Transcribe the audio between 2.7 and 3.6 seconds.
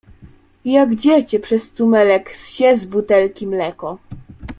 z butelki